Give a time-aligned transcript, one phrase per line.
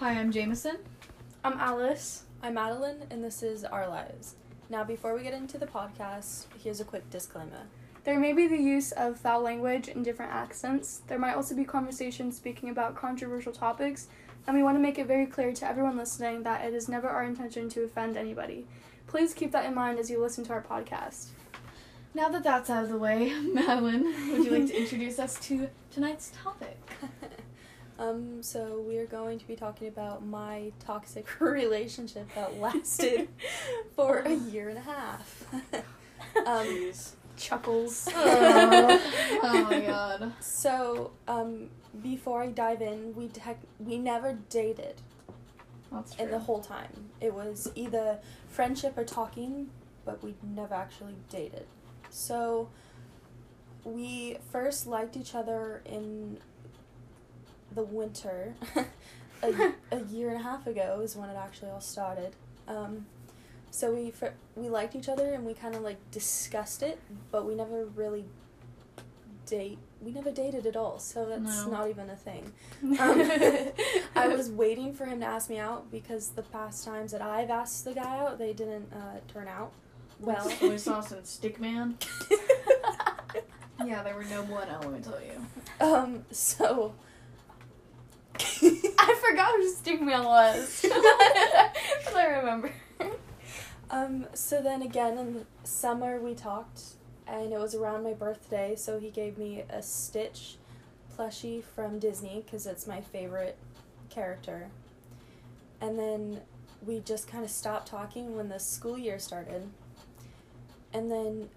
[0.00, 0.78] Hi, I'm Jameson.
[1.44, 2.22] I'm Alice.
[2.42, 4.34] I'm Madelynn, and this is Our Lives.
[4.70, 7.66] Now, before we get into the podcast, here's a quick disclaimer.
[8.04, 11.02] There may be the use of foul language and different accents.
[11.06, 14.08] There might also be conversations speaking about controversial topics,
[14.46, 17.10] and we want to make it very clear to everyone listening that it is never
[17.10, 18.66] our intention to offend anybody.
[19.06, 21.26] Please keep that in mind as you listen to our podcast.
[22.14, 25.68] Now that that's out of the way, Madelynn, would you like to introduce us to
[25.90, 26.78] tonight's topic?
[28.00, 33.28] Um, so we are going to be talking about my toxic relationship that lasted
[33.94, 35.44] for a year and a half.
[36.46, 36.92] um,
[37.36, 38.08] Chuckles.
[38.14, 39.00] oh,
[39.42, 40.32] oh my god.
[40.40, 41.68] so, um,
[42.02, 43.30] before I dive in, we
[43.78, 44.94] we never dated
[45.92, 46.24] That's true.
[46.24, 47.10] in the whole time.
[47.20, 49.68] It was either friendship or talking,
[50.06, 51.66] but we never actually dated.
[52.08, 52.70] So
[53.84, 56.38] we first liked each other in
[57.74, 58.54] the winter.
[59.42, 62.34] a, a year and a half ago is when it actually all started.
[62.68, 63.06] Um,
[63.70, 66.98] so we fir- we liked each other and we kind of like discussed it,
[67.30, 68.24] but we never really
[69.46, 69.78] date.
[70.02, 71.70] We never dated at all, so that's No.
[71.70, 72.52] not even a thing.
[72.98, 73.72] Um,
[74.16, 77.50] I was waiting for him to ask me out because the past times that I've
[77.50, 79.72] asked the guy out, they didn't uh, turn out
[80.18, 80.48] well.
[80.50, 81.94] Soy sauce and stickman.
[83.84, 85.46] Yeah, there were no blood, let me tell you.
[85.86, 86.94] um, so.
[89.20, 90.80] I forgot who Stickman was.
[90.82, 90.92] but
[92.16, 92.72] I remember.
[93.90, 96.82] um, so then again in the summer we talked,
[97.26, 100.56] and it was around my birthday, so he gave me a Stitch
[101.16, 103.58] plushie from Disney because it's my favorite
[104.08, 104.68] character.
[105.80, 106.40] And then
[106.84, 109.68] we just kind of stopped talking when the school year started.
[110.92, 111.48] And then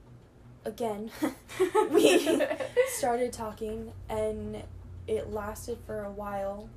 [0.65, 1.11] again,
[1.91, 2.41] we
[2.87, 4.63] started talking and
[5.07, 6.69] it lasted for a while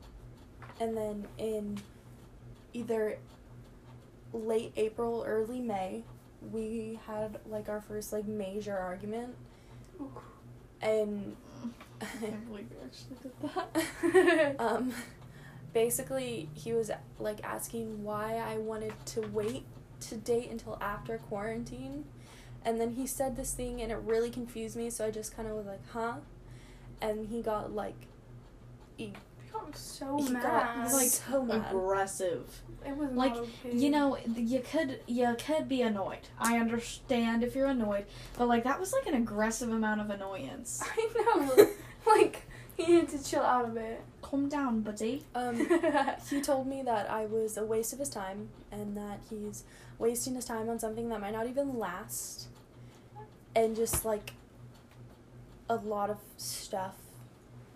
[0.81, 1.79] and then in
[2.73, 3.19] either
[4.33, 6.03] late april early may
[6.53, 9.35] we had like our first like major argument.
[10.81, 11.37] And
[12.01, 14.61] I can't believe you actually did that.
[14.61, 14.93] um
[15.73, 19.65] basically he was like asking why i wanted to wait
[20.01, 22.05] to date until after quarantine.
[22.65, 25.49] And then he said this thing and it really confused me so i just kind
[25.49, 26.15] of was like huh?
[27.01, 28.07] And he got like
[29.55, 30.43] I'm so he mad.
[30.43, 32.63] got like so mad aggressive.
[32.87, 33.51] it was like, okay.
[33.73, 36.29] You know, you could you could be annoyed.
[36.39, 38.07] I understand if you're annoyed,
[38.39, 40.83] but like that was like an aggressive amount of annoyance.
[40.97, 41.69] I know.
[42.07, 42.43] like
[42.77, 44.03] he needed to chill out a bit.
[44.23, 45.25] Calm down, buddy.
[45.35, 45.57] um
[46.31, 49.65] he told me that I was a waste of his time and that he's
[49.99, 52.49] wasting his time on something that might not even last
[53.55, 54.35] and just like
[55.69, 56.95] a lot of stuff.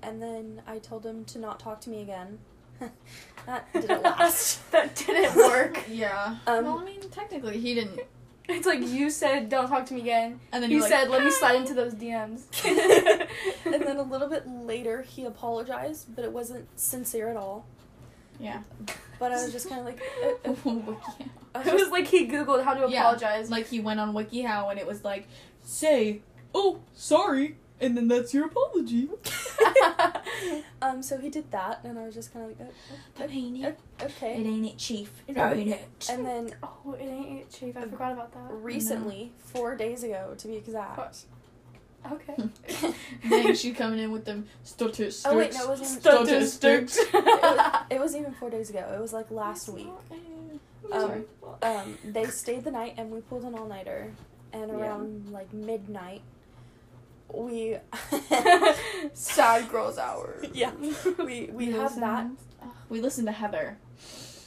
[0.02, 2.38] And then I told him to not talk to me again.
[3.46, 4.70] that didn't last.
[4.72, 5.84] that didn't work.
[5.88, 6.36] Yeah.
[6.46, 8.00] Um, well, I mean, technically he didn't.
[8.48, 10.40] It's like you said, don't talk to me again.
[10.52, 12.42] And then you're like, said, let me slide into those DMs.
[13.64, 17.64] and then a little bit later he apologized, but it wasn't sincere at all.
[18.40, 18.62] Yeah.
[19.20, 20.96] But I was just kind of like, uh, uh, WikiHow.
[21.54, 23.00] I was it was like he googled how to Yeah.
[23.02, 23.50] apologize.
[23.50, 25.28] Like he went on WikiHow and it was like,
[25.62, 26.22] say,
[26.54, 29.08] oh, sorry, and then that's your apology.
[30.82, 32.72] um, so he did that, and I was just kind of like, uh,
[33.18, 33.78] That ain't it.
[34.00, 34.40] uh, okay.
[34.40, 35.10] It ain't it, chief.
[35.26, 36.08] It ain't it.
[36.10, 37.76] And then oh, it ain't it, Chief.
[37.76, 38.52] I forgot about that.
[38.52, 41.24] recently, four days ago to be exact.
[42.10, 42.48] Okay.
[43.28, 45.26] Dang, she coming in with them statistics.
[45.26, 46.00] Oh wait, no, it wasn't.
[46.00, 46.96] Statistics.
[46.96, 48.90] It was, it wasn't even four days ago.
[48.94, 49.88] It was like last week.
[50.88, 51.22] Sorry.
[51.62, 54.12] Um, they stayed the night, and we pulled an all-nighter.
[54.52, 54.76] And Yeah.
[54.78, 56.22] around like midnight,
[57.34, 57.76] we
[59.14, 60.42] Sad girls hour.
[60.52, 60.72] yeah
[61.18, 62.26] we we have that.
[62.88, 63.78] We listen to Heather.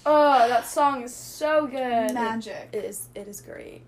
[0.06, 2.14] Oh, that song is so good.
[2.14, 2.70] Magic.
[2.72, 3.82] It is it is great.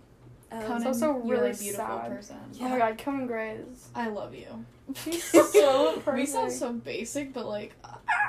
[0.51, 2.11] Um, Conan, also you're really a beautiful sad.
[2.11, 2.37] person.
[2.61, 3.89] Oh my god, Conan Gray is.
[3.95, 4.65] I love you.
[5.03, 7.75] He's so we sound so basic, but like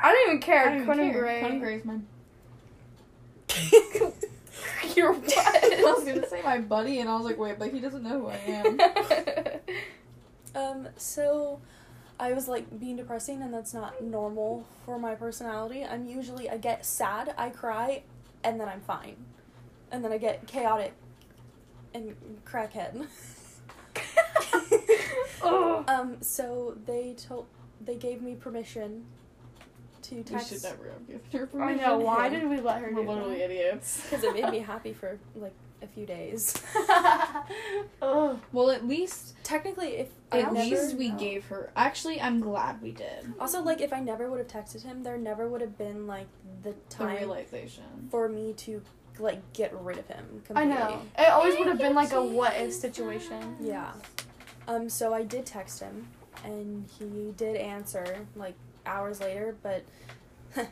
[0.03, 0.61] I don't even care.
[0.61, 1.21] I don't even Conan care.
[1.21, 1.41] Gray.
[1.41, 1.99] Conan Gray's my.
[4.95, 8.03] You're I was gonna say my buddy, and I was like, wait, but he doesn't
[8.03, 9.36] know who I am.
[10.57, 11.61] Um, so
[12.19, 15.85] I was like being depressing, and that's not normal for my personality.
[15.85, 18.03] I'm usually, I get sad, I cry,
[18.43, 19.17] and then I'm fine.
[19.93, 20.95] And then I get chaotic
[21.95, 23.07] and crackhead.
[25.43, 25.85] oh.
[25.87, 27.47] um, so they told,
[27.85, 29.05] they gave me permission
[30.03, 31.83] to We text should never have given her I permission.
[31.83, 31.99] know.
[31.99, 32.97] Why did we let her do?
[32.97, 34.03] We're do literally idiots.
[34.11, 35.55] because it made me happy for like
[35.87, 36.53] a few days.
[38.01, 38.37] that?
[38.53, 41.19] Well, at least Technically, if at least we know.
[41.19, 41.71] gave her.
[41.77, 43.33] Actually, I'm glad we did.
[43.39, 46.27] also like if I never would have texted him, there never would have been like
[46.63, 47.85] the The time realization.
[48.11, 48.83] for me to
[49.19, 51.01] like get rid of him I know.
[51.19, 53.57] It always would have been like a what if situation.
[53.61, 53.93] Yeah.
[54.69, 54.89] Um.
[54.89, 56.09] So I did text him,
[56.45, 58.55] and he did answer like
[58.85, 59.85] hours later, but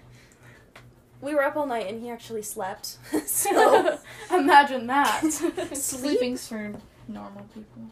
[1.25, 2.99] we were up all night, and he actually slept.
[3.27, 3.99] so
[4.33, 5.23] Imagine that.
[5.73, 6.75] Sleeping's for
[7.09, 7.91] normal people.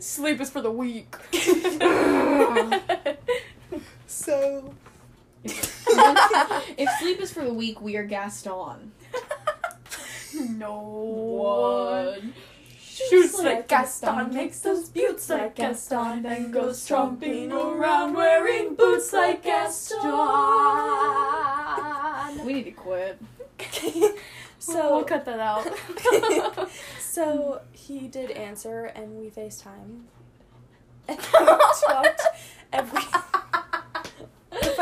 [0.00, 1.14] Sleep is for the weak.
[4.06, 4.74] so
[5.44, 8.92] if sleep is for the weak, we are gassed on.
[10.34, 10.80] no.
[10.80, 12.34] One.
[12.96, 19.42] Shoots like Gaston, makes those buttes like Gaston, then goes tromping around wearing boots like
[19.42, 20.00] Gaston.
[22.44, 23.18] We need to quit.
[24.58, 25.68] so we'll cut that out.
[27.00, 30.04] so he did answer, and we FaceTime.
[31.08, 31.24] And we
[31.86, 32.22] talked
[32.72, 33.00] every.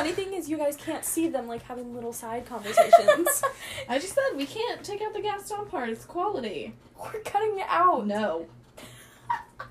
[0.05, 3.43] The funny thing is, you guys can't see them like having little side conversations.
[3.89, 5.89] I just said we can't take out the Gaston part.
[5.89, 6.75] It's quality.
[7.03, 8.07] We're cutting it out.
[8.07, 8.47] No.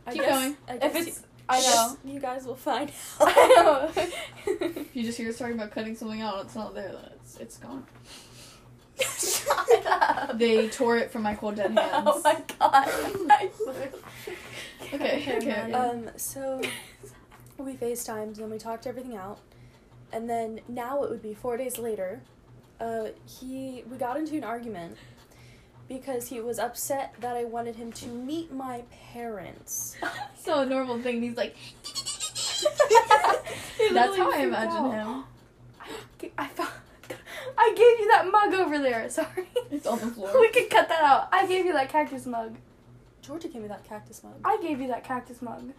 [0.07, 0.57] I Keep guess, going.
[0.68, 1.97] I If guess it's, I know.
[2.03, 2.91] You guys will find
[3.21, 3.95] I out.
[3.95, 4.03] know.
[4.47, 6.91] If you just hear us talking about cutting something out, it's not there.
[6.94, 7.85] Then it's it's gone.
[9.00, 10.39] Shut up.
[10.39, 12.07] They tore it from my cold dead hands.
[12.07, 12.89] Oh my god.
[14.94, 15.74] Okay, okay, okay.
[15.74, 16.59] Um, so
[17.59, 19.39] we FaceTimed and we talked everything out.
[20.13, 22.21] And then now it would be four days later.
[22.80, 24.98] Uh, he we got into an argument
[25.88, 29.95] because he was upset that I wanted him to meet my parents.
[30.39, 31.21] so a normal thing.
[31.21, 31.56] He's like,
[33.92, 35.25] that's how I imagine out.
[36.21, 36.31] him.
[36.38, 36.69] I found.
[37.57, 39.09] I gave you that mug over there.
[39.09, 39.48] Sorry.
[39.71, 40.31] It's on the floor.
[40.39, 41.30] We could cut that out.
[41.31, 42.56] I gave you that cactus mug.
[43.21, 44.33] Georgia gave me that cactus mug.
[44.44, 45.71] I gave you that cactus mug.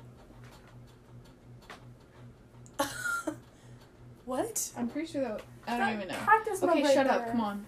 [4.24, 4.70] What?
[4.76, 6.14] I'm pretty sure that I don't even know.
[6.62, 7.30] Mug Okay, shut up.
[7.30, 7.64] Come on.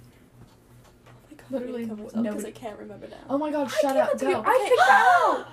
[1.06, 3.17] Oh my God, Literally I'm gonna kill myself 'cause nobody- I can't remember now.
[3.31, 4.14] Oh my god, I shut up.
[4.14, 4.32] it you.
[4.32, 4.43] Go.
[4.47, 5.47] I picked that out.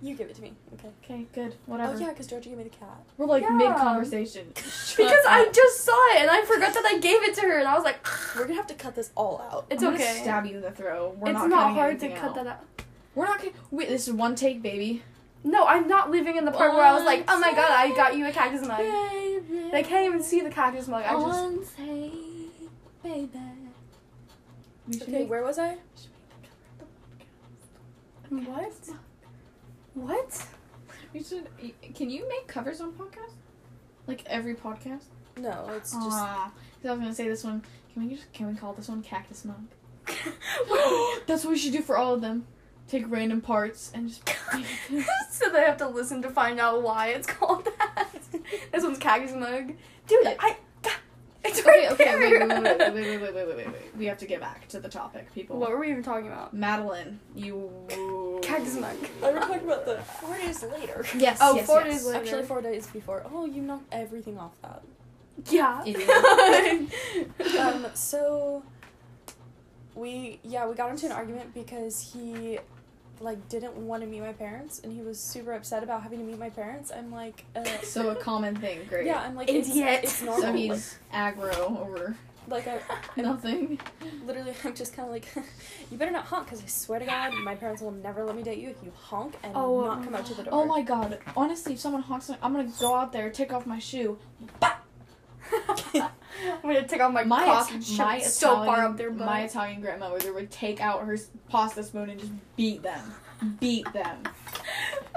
[0.00, 0.52] You give it to me.
[0.74, 0.88] Okay.
[1.04, 1.54] Okay, good.
[1.54, 1.94] Oh, Whatever.
[1.96, 3.02] Oh yeah, because Georgia gave me the cat.
[3.16, 3.48] We're like Yeah.
[3.50, 4.52] mid conversation.
[4.54, 7.66] Because I just saw it and I forgot that I gave it to her and
[7.68, 7.98] I was like,
[8.36, 9.66] We're gonna have to cut this all out.
[9.70, 10.20] it's I'm okay.
[10.22, 11.16] Stab you in the throat.
[11.16, 12.60] We're it's not, not, hard to anything cut that out.
[13.16, 13.42] We're not.
[13.72, 15.02] Wait, this is one take, baby.
[15.48, 17.88] No, I'm not living in the part where I was like, oh my god, I
[17.96, 18.78] got you a cactus mug.
[18.78, 19.70] Baby.
[19.72, 21.04] They can't even see the cactus mug.
[21.06, 21.24] I just.
[21.26, 22.70] One take,
[23.02, 23.30] baby.
[24.86, 25.70] We Okay, make- where was I?
[25.70, 26.84] we should make the
[28.34, 28.94] cover of the podcast.
[29.94, 30.06] What?
[30.16, 30.46] What?
[31.14, 31.46] We should.
[31.94, 33.32] Can you make covers on podcasts?
[34.06, 35.04] Like every podcast?
[35.38, 36.04] No, it's just.
[36.10, 36.50] Ah,
[36.82, 37.62] 'cause I was gonna say this one.
[37.94, 39.56] Can we just can we call this one Cactus Mug?
[41.26, 42.46] That's what we should do for all of them.
[42.88, 44.22] Take random parts and just.
[45.30, 48.08] so they have to listen to find out why it's called that.
[48.72, 49.74] this one's cactus mug.
[50.06, 50.34] Dude, Yeah.
[50.38, 50.56] I.
[51.44, 52.18] It's okay, right okay, there.
[52.18, 53.96] wait, wait, wait, wait, wait, wait, wait, wait, wait, wait.
[53.96, 55.56] We have to get back to the topic, people.
[55.58, 56.54] What were we even talking about?
[56.54, 57.70] Madelynn, you.
[58.42, 58.96] Cactus mug.
[59.22, 61.04] I were talking about the four days later.
[61.16, 61.38] Yes.
[61.40, 61.92] Oh, yes, four yes.
[61.94, 62.18] days later.
[62.18, 63.24] Actually, four days before.
[63.32, 64.82] Oh, you knocked everything off that.
[65.48, 65.84] Yeah.
[67.60, 68.62] Um, so
[69.94, 72.58] we yeah we got into an argument because he
[73.20, 76.24] like didn't want to meet my parents and he was super upset about having to
[76.24, 76.90] meet my parents.
[76.94, 79.06] I'm like, uh, So a common thing, great.
[79.06, 80.00] yeah, I'm like it's, Idiot.
[80.04, 80.42] it's normal.
[80.42, 82.16] So he's aggro over
[82.48, 82.82] like, like
[83.16, 83.78] I, nothing.
[84.24, 85.26] literally I'm just kind of like,
[85.90, 88.42] you better not honk because I swear to God, my parents will never let me
[88.42, 90.52] date you if you honk and Oh, not oh come out to the door.
[90.54, 91.18] Oh my god.
[91.36, 94.18] Honestly, if someone honks, I'm gonna go out there, take off my shoe.
[95.94, 98.96] I'm gonna take off my, My, cock and shove my it so Italian, far up
[98.96, 99.26] their butt.
[99.26, 101.16] my Italian grandmother would take out her
[101.48, 103.14] pasta spoon and just beat them.
[103.60, 104.22] Beat them.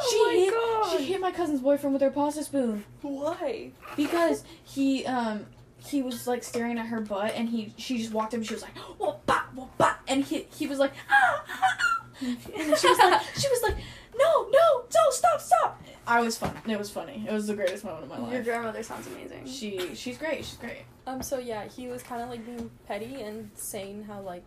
[0.10, 0.98] She oh my hit, god.
[0.98, 3.70] she hit my cousin's boyfriend with her pasta spoon Why?
[3.96, 5.46] because he um
[5.78, 8.56] he was like staring at her butt and he she just walked up and she
[8.56, 9.44] was like whoa bah,
[9.78, 12.02] bah, and he he was like ah, ah, ah.
[12.24, 13.76] and she was like she was like
[14.24, 17.84] no no no stop stop I was fun it was funny it was the greatest
[17.84, 18.34] moment of my life.
[18.34, 19.46] Your grandmother sounds amazing.
[19.46, 21.22] she she's great she's great Um.
[21.22, 24.44] So yeah, he was kind of like being petty and saying how like,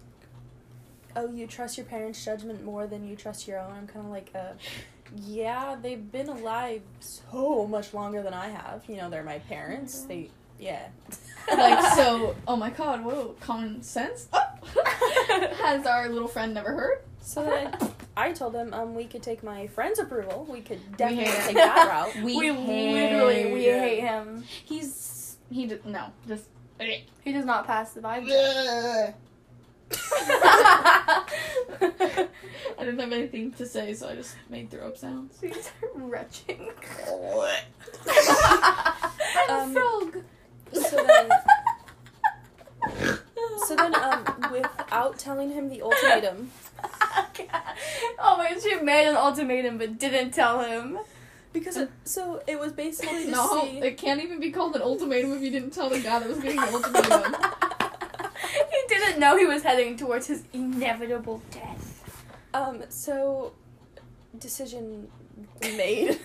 [1.17, 3.73] oh, you trust your parents' judgment more than you trust your own.
[3.73, 4.53] I'm kind of like, uh,
[5.17, 8.85] yeah, they've been alive so much longer than I have.
[8.89, 10.03] You know, they're my parents.
[10.03, 10.87] They, yeah.
[11.53, 14.43] like so oh my god whoa common sense oh.
[15.63, 17.77] has our little friend never heard So then,
[18.17, 20.47] I told him um we could take my friend's approval.
[20.49, 22.15] We could definitely hate take that route.
[22.25, 23.81] We, We, hate literally we him.
[23.81, 24.45] hate him.
[24.65, 26.49] He's he did no just.
[27.25, 28.27] He does not pass the vibe.
[31.15, 31.25] I
[32.81, 35.39] didn't have anything to say, so I just made throw up sounds.
[35.39, 36.69] These are retching.
[39.49, 40.23] Um, frog.
[40.73, 41.29] So then,
[43.67, 46.51] so then, um, without telling him the ultimatum,
[48.19, 50.99] oh my god, she made an ultimatum but didn't tell him.
[51.53, 53.79] because it, so it was basically No, see.
[53.79, 56.39] it can't even be called an ultimatum if you didn't tell the guy that was
[56.39, 57.35] getting the ultimatum.
[58.71, 62.03] he didn't know he was heading towards his inevitable death.
[62.53, 63.53] Um, so
[64.39, 65.09] decision
[65.63, 66.19] made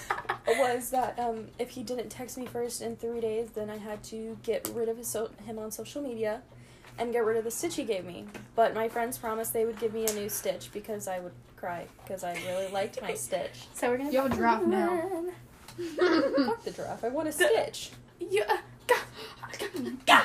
[0.46, 4.02] was that um, if he didn't text me first in three days, then I had
[4.04, 6.42] to get rid of his so- him on social media
[6.98, 8.26] and get rid of the stitch he gave me.
[8.54, 11.86] But my friends promised they would give me a new stitch because I would cry
[12.02, 13.52] because I really liked my stitch.
[13.74, 14.10] So we're gonna.
[14.10, 15.24] You have a talk now.
[15.76, 17.04] Fuck the giraffe.
[17.04, 17.90] I want a stitch.
[18.18, 18.56] You, uh,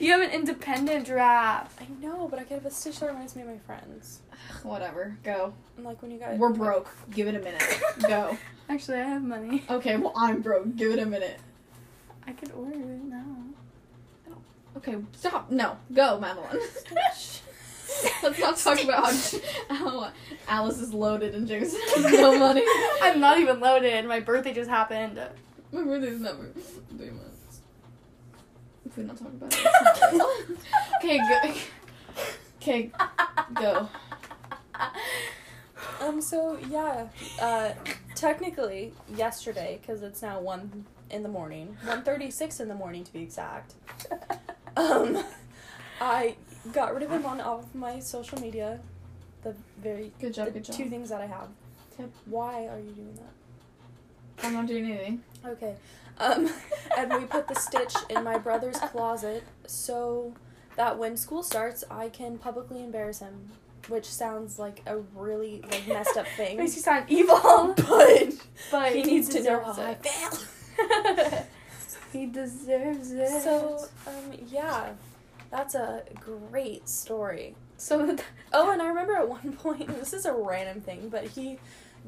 [0.00, 1.76] you have an independent giraffe.
[1.80, 4.20] I know, but I could have a stitch that reminds me of my friends.
[4.62, 5.52] Whatever, go.
[5.76, 6.38] And like when you guys.
[6.38, 6.88] We're broke.
[7.10, 7.62] Give it a minute.
[8.08, 8.36] Go.
[8.68, 9.64] Actually, I have money.
[9.70, 10.74] Okay, well I'm broke.
[10.76, 11.38] Give it a minute.
[12.26, 13.36] I could order it now.
[14.78, 15.50] Okay, stop.
[15.50, 16.60] No, go, Madelynn.
[18.22, 19.12] Let's not talk about
[19.68, 20.12] how, how
[20.46, 22.62] Alice is loaded and Jameson has no money.
[23.02, 24.04] I'm not even loaded.
[24.06, 25.20] My birthday just happened.
[25.72, 26.52] My birthday's never
[26.96, 27.60] three months.
[28.86, 29.66] If we don't talk about it.
[29.66, 30.58] it's not real.
[30.98, 31.54] okay, go.
[32.60, 32.90] Okay,
[33.56, 33.88] go.
[36.00, 36.20] Um.
[36.20, 37.08] So yeah.
[37.40, 37.72] Uh.
[38.14, 43.12] Technically, yesterday, because it's now one in the morning, one thirty-six in the morning to
[43.12, 43.74] be exact.
[44.78, 45.24] Um.
[46.00, 46.36] I
[46.72, 48.78] got rid of him on all of my social media.
[49.42, 50.76] The very Good job, the good job.
[50.76, 51.48] two things that I have.
[51.98, 52.10] Yep.
[52.26, 54.46] Why are you doing that?
[54.46, 55.22] I'm not doing anything.
[55.44, 55.74] Okay.
[56.18, 56.48] Um,
[56.96, 60.34] and we put the stitch in my brother's closet so
[60.76, 63.50] that when school starts, I can publicly embarrass him,
[63.88, 66.56] which sounds like a really like messed up thing.
[66.58, 67.74] Makes you sound evil.
[67.76, 68.34] but
[68.70, 71.46] But he needs to know how I it.
[72.12, 73.42] He deserves it.
[73.42, 74.90] so, um, yeah,
[75.50, 77.54] that's a great story.
[77.76, 78.16] so
[78.52, 81.58] Oh, and I remember at one point, this is a random thing, but he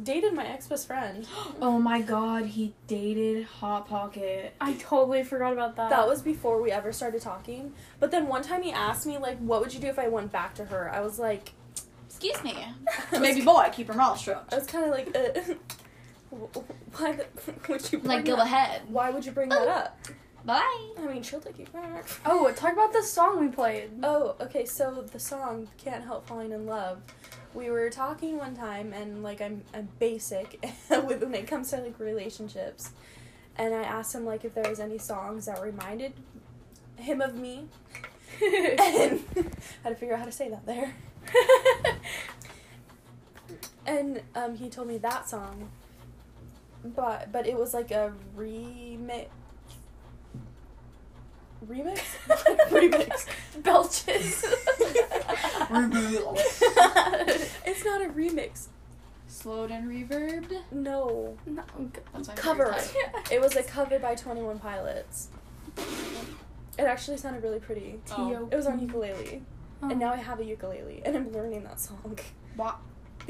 [0.02, 1.26] dated my ex best friend.
[1.62, 4.54] Oh my god, he dated Hot Pocket.
[4.60, 5.90] I totally forgot about that.
[5.90, 7.74] That was before we ever started talking.
[7.98, 10.32] But then one time he asked me, like, what would you do if I went
[10.32, 10.90] back to her?
[10.92, 11.52] I was like,
[12.06, 12.66] Excuse me.
[13.18, 14.46] Maybe boy, keep your mouth shut.
[14.52, 15.54] I was kind of like, uh,
[16.96, 17.26] why the,
[17.68, 18.82] would you bring Like, go that- ahead.
[18.88, 19.98] Why would you bring that up?
[20.44, 20.90] Bye.
[20.98, 22.06] I mean, she'll take you back.
[22.24, 23.90] Oh, talk about the song we played.
[24.02, 24.64] Oh, okay.
[24.64, 27.02] So the song "Can't Help Falling in Love."
[27.52, 30.58] We were talking one time, and like I'm I'm basic
[30.90, 32.92] with when it comes to like relationships,
[33.56, 36.14] and I asked him like if there was any songs that reminded
[36.96, 37.66] him of me,
[38.42, 39.20] and
[39.84, 40.94] how to figure out how to say that there.
[43.86, 45.70] And um, he told me that song,
[46.84, 49.28] but but it was like a remix.
[51.66, 52.00] Remix?
[52.70, 53.26] remix.
[53.62, 54.44] Belches.
[57.66, 58.68] it's not a remix.
[59.28, 60.52] Slowed and reverbed.
[60.72, 61.36] No.
[61.46, 61.62] no,
[62.12, 62.72] That's Cover.
[62.72, 63.30] favorite.
[63.30, 65.28] It was a cover by 21 Pilots.
[66.78, 68.00] It actually sounded really pretty.
[68.12, 68.48] Oh.
[68.50, 69.42] It was on ukulele.
[69.82, 69.90] Oh.
[69.90, 72.18] And now I have a ukulele and I'm learning that song.
[72.56, 72.74] Wha-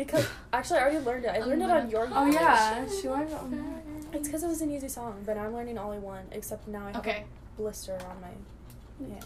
[0.04, 1.28] Because actually I already learned it.
[1.28, 4.60] I learned it on your Oh yeah, she learned it on It's because it was
[4.62, 7.24] an easy song, but I'm learning all I want, except now I have Okay.
[7.58, 9.24] a blister on my hand.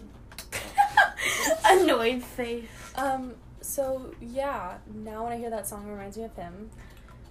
[1.64, 2.64] Annoyed face.
[2.97, 6.71] Um, so yeah, now when I hear that song, it reminds me of him.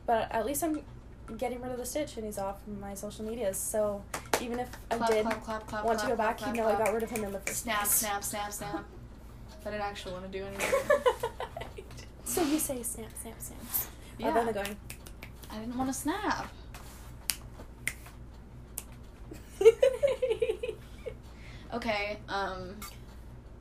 [0.06, 0.80] But at least I'm
[1.38, 3.58] getting rid of the stitch and he's off my social medias.
[3.58, 4.04] So
[4.42, 6.68] even if I Clap, did clap, clap, clap, want to go back, clap, you know
[6.68, 8.84] clap, I got rid of him in the first Snap, snap, snap, snap.
[9.66, 11.02] I didn't actually want to do anything.
[12.34, 13.60] So you say snap, snap, snap.
[14.18, 14.28] Yeah.
[14.28, 14.34] Yeah.
[14.34, 14.78] then they're going.
[15.52, 16.48] I didn't want to snap.
[21.74, 22.76] Okay, um.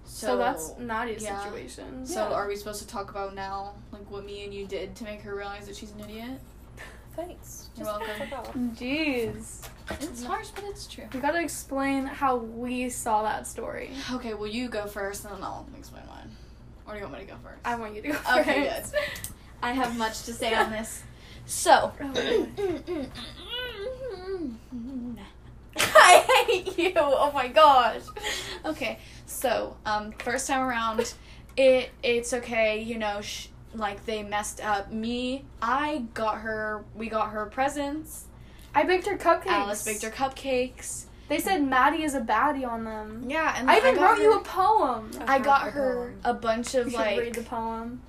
[0.04, 1.42] So, So, that's Nadia's yeah.
[1.42, 2.04] situation.
[2.04, 2.34] So Yeah.
[2.34, 5.22] are we supposed to talk about now, like what me and you did to make
[5.22, 6.38] her realize that she's an idiot?
[7.16, 7.70] Thanks.
[7.76, 8.72] You're Just welcome.
[8.76, 9.66] Jeez.
[9.90, 11.04] It's harsh, but it's true.
[11.14, 13.90] We gotta explain how we saw that story.
[14.12, 16.30] Okay, well you go first, and then I'll explain mine.
[16.92, 17.58] Or do you want me to go first?
[17.64, 18.94] I want you to go Okay, first.
[19.62, 21.02] I have much to say on this.
[21.46, 21.90] So.
[25.78, 26.92] I hate you.
[26.96, 28.02] Oh my gosh.
[28.66, 31.14] okay, so um, first time around,
[31.56, 32.82] it it's okay.
[32.82, 34.92] You know, sh- like they messed up.
[34.92, 36.84] Me, I got her.
[36.94, 38.26] We got her presents.
[38.74, 39.46] I baked her cupcakes.
[39.46, 41.06] Alice baked her cupcakes.
[41.32, 43.24] They said Maddie is a baddie on them.
[43.26, 45.10] Yeah, and I even got wrote her, you a poem.
[45.26, 48.02] I got I've her a bunch of like read the poem.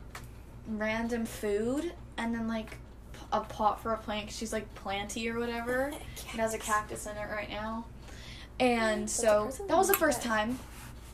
[0.68, 2.72] random food and then like
[3.14, 5.94] p- a pot for a plant 'cause she's like planty or whatever.
[6.34, 7.86] It has a cactus in it right now.
[8.60, 10.60] And so that was the first time.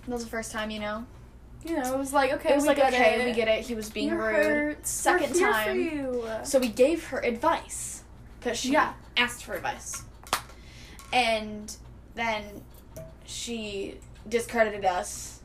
[0.07, 1.05] That was the first time, you know.
[1.63, 3.25] You know, it was like okay, it was we like get okay, it.
[3.25, 3.65] we get it.
[3.65, 4.45] He was being You're rude.
[4.45, 4.87] hurt.
[4.87, 5.65] Second We're here time.
[5.67, 6.25] for you.
[6.43, 8.01] So we gave her advice
[8.39, 8.93] because she Yeah.
[9.15, 10.01] asked for advice,
[11.13, 11.75] and
[12.15, 12.43] then
[13.25, 13.97] she
[14.27, 15.41] discredited us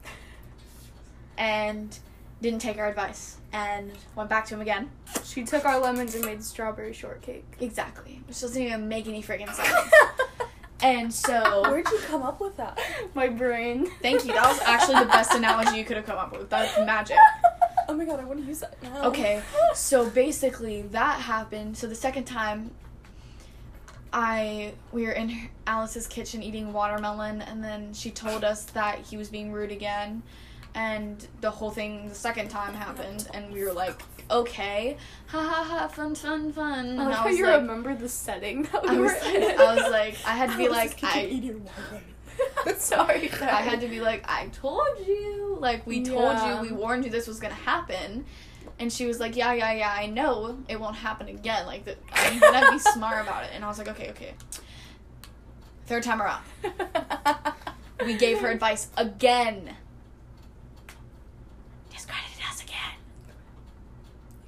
[1.38, 1.98] and
[2.40, 4.90] didn't take our advice and went back to him again.
[5.24, 7.44] She took our lemons and made strawberry shortcake.
[7.60, 9.92] Exactly, which doesn't even make any freaking sense.
[10.82, 12.78] and so, Where'd you come up with that?
[13.14, 13.86] My brain.
[14.02, 14.32] thank you.
[14.32, 16.50] That was actually the best analogy you could have come up with.
[16.50, 17.16] That's magic.
[17.88, 19.04] Oh my god, I want to use that now.
[19.04, 19.42] Okay,
[19.74, 21.76] so basically that happened.
[21.76, 22.70] So the second time,
[24.14, 29.16] I we were in Alice's kitchen eating watermelon, and then she told us that he
[29.16, 30.22] was being rude again,
[30.74, 35.64] and the whole thing the second time happened, and we were like, okay, ha ha
[35.64, 36.90] ha, fun fun fun.
[36.90, 39.42] And I like how you like, remember the setting that we I were was, in.
[39.60, 42.04] I was like, I had to be like, I eating watermelon.
[42.78, 45.56] Sorry, I had to be like, I told you.
[45.60, 46.62] Like, we told Yeah.
[46.62, 48.24] you, we warned you this was gonna happen.
[48.78, 51.66] And she was like, Yeah, yeah, yeah, I know it won't happen again.
[51.66, 53.50] Like, that I'm gonna be smart about it.
[53.54, 54.34] And I was like, Okay, okay.
[55.86, 56.42] Third time around,
[58.06, 59.76] we gave her advice again.
[61.92, 62.94] Discredited us again.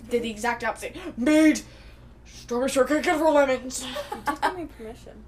[0.09, 0.97] Did the exact opposite.
[1.19, 1.61] Made
[2.25, 3.85] strawberry shortcake and for lemons.
[3.85, 5.25] You did give me permission.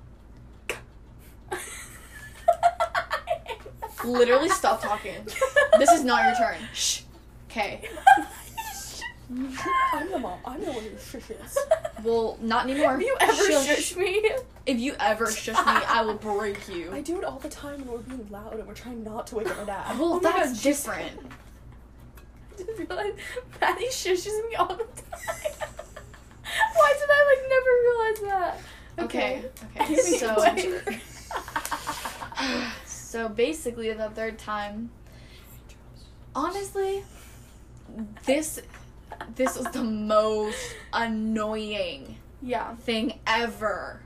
[4.04, 5.26] Literally, stop talking.
[5.78, 6.56] This is not your turn.
[6.72, 7.02] Shh.
[7.50, 7.82] Okay.
[9.30, 10.38] I'm the mom.
[10.44, 11.56] I'm the one who shushes.
[12.04, 12.92] Well, not anymore.
[12.92, 13.66] Have you ever Shush.
[13.66, 14.30] shush me?
[14.66, 16.92] If you ever shush me, I will break you.
[16.92, 19.34] I do it all the time when we're being loud and we're trying not to
[19.34, 19.98] wake up my dad.
[19.98, 21.18] well, Oh that's God, different.
[22.52, 23.16] I just realized
[23.60, 24.86] Maddie shushes me all the time.
[26.74, 28.60] Why did I like never realize that?
[29.00, 29.44] Okay.
[29.76, 29.84] Okay.
[29.84, 31.00] Anyway.
[32.86, 34.90] So, so basically, the third time,
[36.34, 37.02] honestly,
[38.24, 38.60] this
[39.34, 42.74] this was the most annoying yeah.
[42.76, 44.02] thing ever.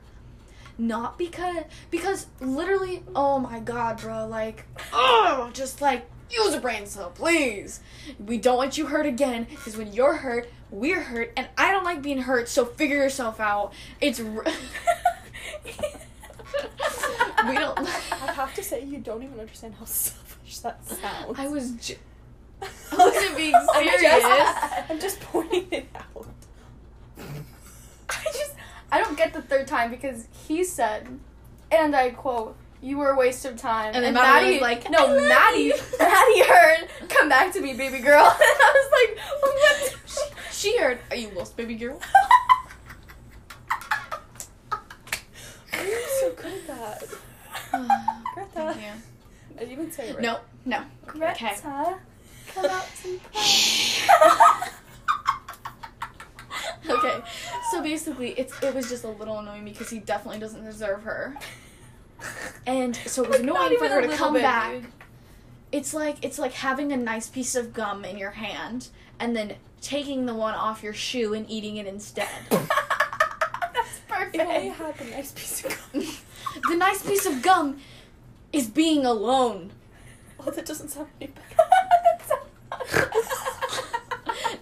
[0.77, 6.85] Not because because literally, oh my god, bro, like oh, just like use a brain
[6.87, 7.79] cell, please.
[8.19, 11.83] We don't want you hurt again because when you're hurt, we're hurt, and I don't
[11.83, 12.49] like being hurt.
[12.49, 13.73] So figure yourself out.
[14.01, 14.25] It's r-
[17.47, 17.79] we don't.
[17.79, 21.37] I have to say, you don't even understand how selfish that sounds.
[21.37, 21.71] I was.
[21.73, 21.97] J-
[22.91, 24.23] I wasn't being oh I'm serious.
[24.23, 26.27] just, I'm just pointing it out.
[28.09, 28.55] I just
[28.91, 31.07] I don't get the third time because he said,
[31.71, 35.17] and I quote, "You were a waste of time." And then Maddie was like, "No,
[35.17, 39.19] "I Maddie, you." Maddie heard, come back to me, baby girl." And I was like,
[39.41, 41.99] "What?" She heard, "Are you lost, baby girl?"
[45.73, 47.03] You so good at that?
[48.33, 48.49] Greta.
[48.53, 48.91] Thank you.
[49.55, 50.21] I didn't even say it right.
[50.21, 50.83] No, no.
[51.09, 51.55] Okay.
[52.57, 52.85] Out
[56.89, 57.21] okay,
[57.71, 61.35] so basically, it's it was just a little annoying because he definitely doesn't deserve her,
[62.67, 64.71] and so it was Like, annoying for her to come bit, back.
[64.73, 64.85] dude.
[65.71, 68.89] It's like it's like having a nice piece of gum in your hand
[69.19, 72.29] and then taking the one off your shoe and eating it instead.
[72.49, 74.35] That's perfect.
[74.35, 76.03] If had the nice piece of gum.
[76.69, 77.79] the nice piece of gum
[78.51, 79.71] is being alone.
[80.39, 81.62] Oh, that doesn't sound any better.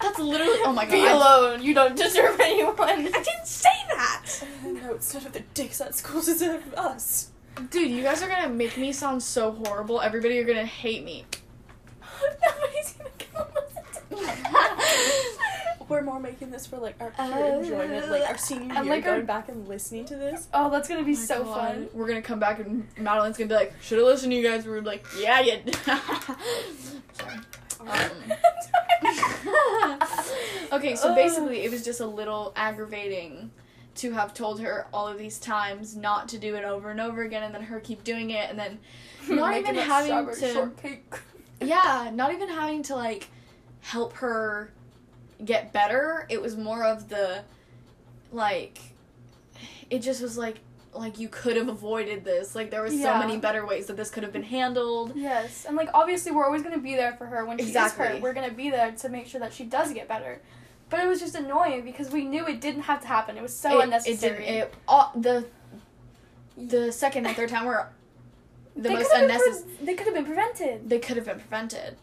[0.00, 0.92] That's literally oh my god.
[0.92, 1.62] Be alone.
[1.62, 2.74] You don't deserve anyone.
[2.80, 4.24] I didn't say that.
[4.64, 7.30] no, it's none of the dicks at schools deserve us.
[7.70, 10.00] Dude, you guys are gonna make me sound so horrible.
[10.00, 11.24] Everybody you're gonna hate me.
[12.22, 13.46] Nobody's gonna come
[14.10, 14.26] listen
[15.88, 18.94] We're more making this for like our pure Uh, enjoyment, like our senior and, year,
[18.96, 20.48] like, our- going back and listening to this.
[20.54, 21.56] Oh, that's gonna be Oh so God.
[21.74, 21.88] fun.
[21.92, 24.64] We're gonna come back and Madelynn's gonna be like, should have listened to you guys.
[24.66, 25.58] We're like, yeah, you.
[27.84, 29.52] did." Sorry.
[29.82, 29.98] Um,
[30.72, 33.50] okay, so basically, it was just a little aggravating
[33.96, 37.22] to have told her all of these times not to do it over and over
[37.22, 38.78] again, and then her keep doing it, and then
[39.28, 40.52] not even having to.
[40.52, 41.14] shortcake.
[41.60, 43.28] Yeah, not even having to like
[43.82, 44.72] help her
[45.44, 46.26] get better.
[46.28, 47.44] It was more of the
[48.32, 48.80] like
[49.88, 50.58] it just was like
[50.94, 52.54] like you could have avoided this.
[52.54, 53.14] Like there was Yeah.
[53.20, 55.12] so many better ways that this could have been handled.
[55.16, 58.06] Yes, and like obviously we're always gonna be there for her when she is Exactly.
[58.06, 58.20] hurt.
[58.22, 60.40] We're gonna be there to make sure that she does get better.
[60.90, 63.38] But it was just annoying because we knew it didn't have to happen.
[63.38, 64.44] It was so it, unnecessary.
[64.44, 65.46] It, did, it all, the
[66.56, 67.88] the second and third time were
[68.76, 69.76] the They most could have been unnecessary.
[69.76, 70.90] pre- they could have been prevented.
[70.90, 71.96] they could have been prevented.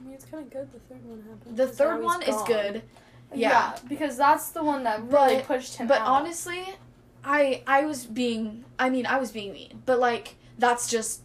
[0.00, 1.56] I mean, it's kind of good the third one happened.
[1.56, 2.46] The third now he's one is gone.
[2.46, 2.82] good.
[3.34, 3.76] Yeah.
[3.88, 6.08] because that's the one that really But- pushed him But out.
[6.08, 6.64] honestly,
[7.26, 11.22] I I was being I mean I was being mean, but like that's just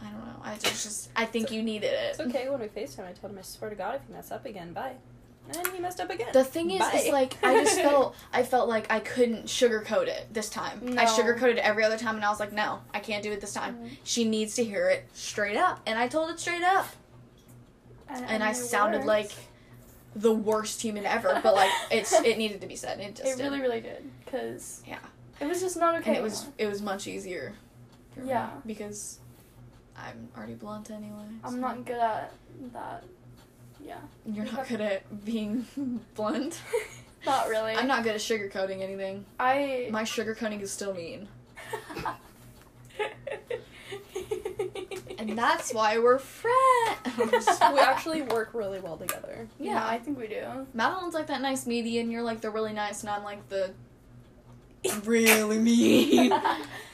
[0.00, 0.40] I don't know.
[0.42, 2.10] I just, just I think you needed it.
[2.18, 3.06] It's okay when we FaceTime.
[3.06, 4.94] I told him, I swear to God, if you mess up again, bye.
[5.48, 6.28] And he messed up again.
[6.32, 10.26] The thing is, is like I just felt I felt like I couldn't sugarcoat it
[10.32, 10.98] this time.
[10.98, 13.52] I sugarcoated every other time, and I was like, no, I can't do it this
[13.52, 13.76] time.
[13.76, 13.90] Mhm.
[14.02, 16.88] She needs to hear it straight up, and I told it straight up,
[18.08, 19.30] and I sounded like
[20.16, 21.38] the worst human ever.
[21.42, 22.98] But like it's it needed to be said.
[23.00, 23.62] It just it really, did.
[23.62, 24.98] really did because Yeah.
[25.40, 26.10] it was just not okay.
[26.10, 27.54] and it was it was much easier.
[28.14, 28.50] for me Yeah.
[28.66, 29.18] because
[29.96, 31.26] I'm already blunt anyway.
[31.42, 32.32] so- I'm not good at
[32.72, 33.04] that.
[33.84, 35.64] Yeah, You're not good at being
[36.14, 36.60] blunt.
[37.26, 37.72] not really.
[37.74, 39.24] I'm not good at sugarcoating anything.
[39.38, 39.88] I.
[39.92, 41.28] My sugarcoating is still mean.
[45.28, 46.54] And that's why we're friends.
[47.18, 49.48] we actually work really well together.
[49.58, 50.66] yeah, I think we do.
[50.74, 52.10] Madelynn's like that nice median.
[52.10, 53.72] You're like the really nice, and I'm like the
[55.04, 56.32] really mean.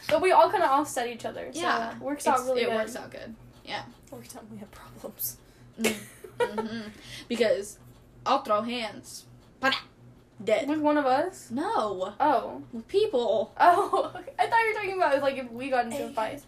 [0.08, 1.50] but we all kind of offset each other.
[1.52, 2.68] So yeah, it works out really good.
[2.68, 2.76] It good.
[2.76, 3.34] works out good.
[4.12, 5.38] Every time we have problems.
[5.78, 6.80] hmm
[7.28, 7.78] Because
[8.26, 9.24] I'll throw hands.
[9.60, 9.74] But
[10.44, 10.68] dead.
[10.68, 11.50] With one of us.
[11.50, 12.62] No, Oh.
[12.72, 13.52] with people.
[13.58, 14.12] Oh.
[14.38, 16.42] I thought you were talking about like if we got into a fight.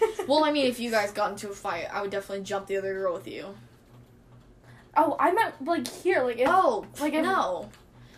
[0.28, 2.76] Well, I mean, if you guys got into a fight, I would definitely jump the
[2.76, 3.54] other girl with you.
[4.96, 6.48] Oh, I meant like here, like if.
[6.50, 7.68] oh, like if- no,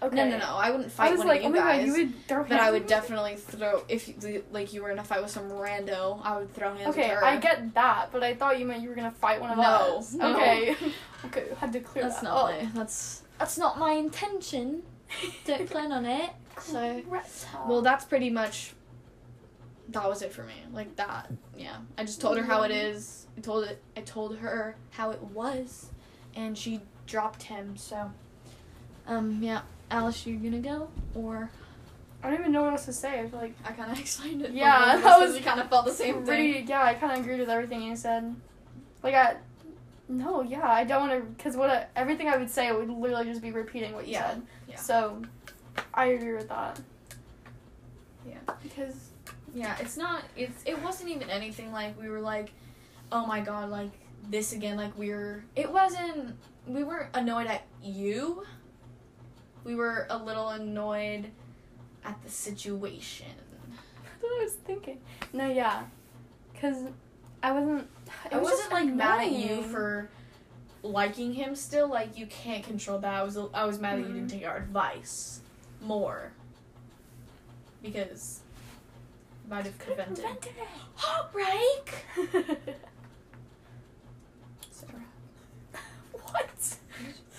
[0.03, 0.17] okay.
[0.17, 0.57] no, no, no!
[0.57, 1.79] I wouldn't I fight was one like, of oh you my guys.
[1.79, 4.99] god, you would throw But I would definitely throw if you, like you were in
[4.99, 6.21] a fight with some rando.
[6.25, 7.13] I would throw hands Okay.
[7.13, 9.99] I get that, but I thought you meant you were gonna fight one of No,
[9.99, 10.15] us.
[10.15, 10.35] no.
[10.37, 10.75] Okay.
[11.27, 12.25] okay, had to clear That's that.
[12.25, 12.63] not up.
[12.63, 12.69] my.
[12.75, 14.83] That's that's not my intention.
[15.45, 16.31] Don't plan on it.
[16.61, 17.03] So
[17.69, 18.73] well, that's pretty much.
[19.91, 20.55] That was it for me.
[20.73, 21.31] Like that.
[21.57, 21.77] Yeah.
[21.99, 23.27] I just told her how it is.
[23.37, 23.83] I told it.
[23.97, 25.91] I told her how it was,
[26.35, 27.77] and she dropped him.
[27.77, 28.11] So.
[29.07, 29.39] Um.
[29.43, 29.63] Yeah.
[29.91, 31.51] Alice, you gonna go or
[32.23, 33.19] I don't even know what else to say.
[33.21, 34.53] I feel like I kind of explained it.
[34.53, 36.25] Yeah, for both of us that was We kind of felt the same thing.
[36.27, 36.65] pretty.
[36.69, 38.35] Yeah, I kind of agreed with everything you said.
[39.03, 39.37] Like I.
[40.09, 43.27] No, yeah, I don't want to, because what I, everything I would say would literally
[43.27, 44.43] just be repeating what you Yeah, said.
[44.69, 44.77] yeah.
[44.77, 45.23] So,
[45.95, 46.81] I agree with that.
[48.29, 48.39] Yeah.
[48.61, 49.10] Because
[49.55, 50.23] Yeah, it's not.
[50.37, 50.63] It's.
[50.65, 52.53] It wasn't even anything like we were like,
[53.11, 53.91] oh my god, like
[54.29, 54.77] this again.
[54.77, 55.43] Like we were.
[55.57, 56.37] It wasn't.
[56.67, 58.45] We weren't annoyed at you.
[59.65, 61.27] We were a little annoyed
[62.05, 63.27] at the situation.
[64.03, 64.99] that's what I was thinking.
[65.33, 65.83] No, yeah,
[66.53, 66.77] because
[67.43, 67.89] I wasn't.
[68.31, 70.09] I was wasn't like mad at you for
[70.83, 71.89] liking him still.
[71.89, 73.15] Like you can't control that.
[73.15, 73.37] I was.
[73.53, 74.31] I was mad that you didn't Mhm.
[74.31, 75.41] take our advice
[75.83, 76.31] more.
[77.83, 78.41] Because
[79.51, 80.25] might have prevented
[80.95, 81.95] heartbreak.
[86.13, 86.77] what?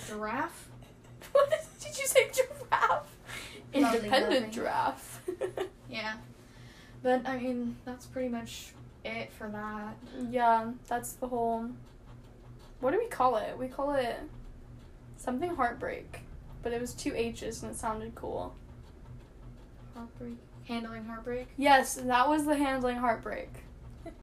[0.08, 0.68] Giraffe.
[1.32, 2.30] What did you say?
[2.34, 3.08] Giraffe.
[3.74, 4.50] Lovely, Independent lovely.
[4.54, 5.22] giraffe.
[5.90, 6.14] Yeah.
[7.04, 9.96] But I mean, that's pretty much it for that.
[10.30, 11.70] yeah, that's the whole.
[12.82, 13.58] What do we call it?
[13.58, 14.20] We call it
[15.18, 16.22] something heartbreak,
[16.64, 18.54] but it was two H's and it sounded cool.
[19.96, 20.38] Heartbreak.
[20.68, 21.48] Handling heartbreak.
[21.58, 23.50] Yes, that was the handling heartbreak.